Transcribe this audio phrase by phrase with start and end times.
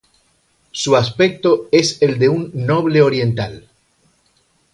[0.71, 3.69] Su aspecto es el de un noble oriental.